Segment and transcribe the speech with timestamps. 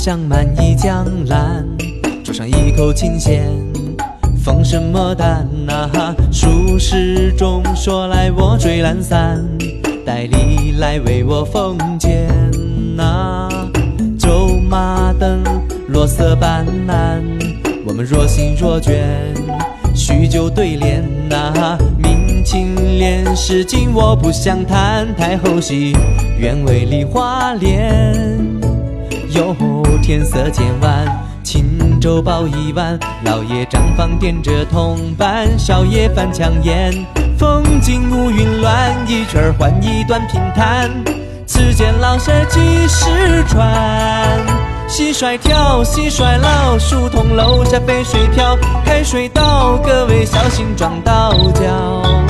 [0.00, 1.66] 想满溢江南，
[2.24, 3.50] 桌上一口清闲，
[4.42, 6.14] 风什么淡呐？
[6.30, 9.44] 数十中说来我追懒散，
[10.06, 12.28] 带你来为我奉剑
[12.96, 13.48] 呐。
[14.18, 15.42] 走马灯，
[15.88, 17.20] 落色斑斓，
[17.84, 19.02] 我们若心若倦，
[19.94, 21.76] 叙旧对联呐。
[21.98, 25.92] 明清莲诗经我不想谈，太后戏
[26.38, 28.27] 愿为梨花恋。
[30.02, 31.06] 天色渐晚，
[31.44, 36.92] 轻舟抱一碗，老爷账房点着铜板，少爷翻墙烟。
[37.38, 40.90] 风景无云乱，一曲儿换一段评弹。
[41.46, 44.40] 此间老舍几时传？
[44.88, 48.56] 蟋蟀跳，蟋蟀老，书童楼下飞水漂。
[48.84, 52.27] 开水倒，各位小心撞到脚。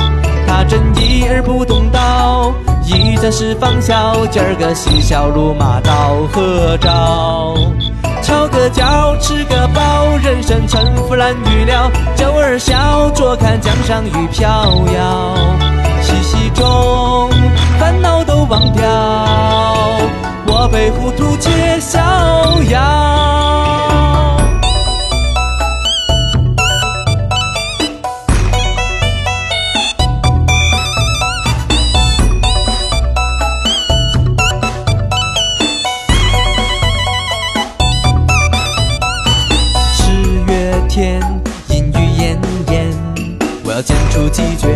[0.63, 2.53] 真一儿不动刀。
[2.85, 7.55] 一站式方笑，今儿个嬉笑怒骂到何朝？
[8.21, 11.91] 敲个脚，吃个饱，人生沉浮难预料。
[12.15, 14.43] 酒儿笑，坐看江上雨飘
[14.93, 15.68] 摇。
[43.79, 44.69] 要讲出几卷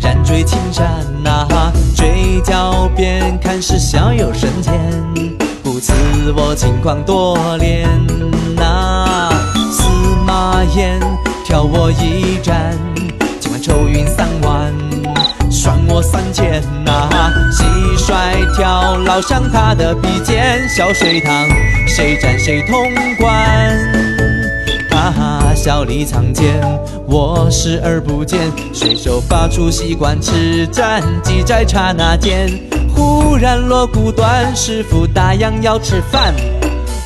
[0.00, 0.86] 燃坠青山
[1.24, 4.72] 呐，嘴角边看是小有神仙，
[5.64, 5.92] 不辞
[6.36, 7.88] 我轻狂多恋
[8.54, 9.28] 呐。
[9.72, 9.82] 司
[10.24, 11.00] 马炎
[11.44, 12.78] 挑我一战，
[13.40, 14.72] 今晚愁云三万，
[15.50, 17.08] 算我三千呐。
[17.50, 21.48] 蟋蟀跳，老上他的鼻尖，小水塘
[21.88, 24.17] 谁战谁通关？
[25.68, 26.58] 笑里藏剑，
[27.06, 28.40] 我视而不见。
[28.72, 32.48] 随手发出习惯，持斩即在刹那间。
[32.96, 36.32] 忽然锣鼓断，师傅打烊要吃饭，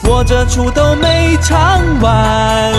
[0.04, 2.72] 我这出都没唱完。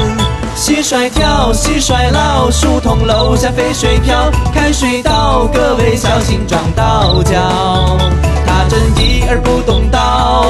[0.55, 4.31] 蟋蟀跳，蟋蟀老，书童楼下飞水漂。
[4.53, 7.97] 开水倒，各位小心撞到脚。
[8.45, 10.45] 他真一而不动刀。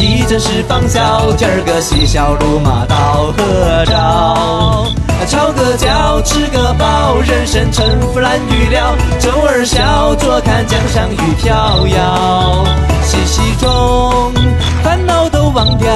[0.00, 4.86] 一阵是方笑，今儿个嬉笑怒骂到何朝？
[5.26, 8.94] 敲个脚，吃个饱，人生沉浮难预料。
[9.18, 12.64] 酒儿笑，坐看江上雨飘摇。
[13.04, 14.32] 嬉戏中，
[14.82, 15.92] 烦恼都忘掉，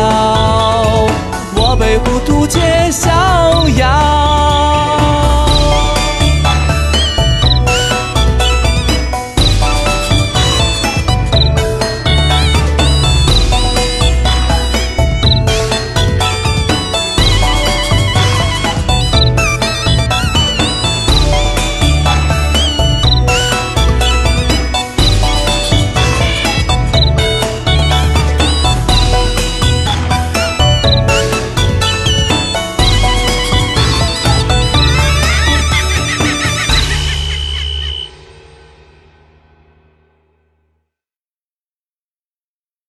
[1.56, 2.60] 我被糊涂皆
[2.90, 3.08] 逍
[3.78, 4.11] 遥。